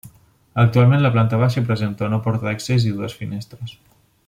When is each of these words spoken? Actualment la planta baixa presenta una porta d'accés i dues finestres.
Actualment 0.61 1.03
la 1.03 1.11
planta 1.17 1.39
baixa 1.43 1.63
presenta 1.67 2.07
una 2.07 2.19
porta 2.29 2.49
d'accés 2.49 2.89
i 2.93 2.95
dues 2.97 3.17
finestres. 3.21 3.79